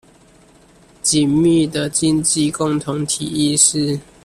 [1.03, 3.99] 緊密的經濟共同體意識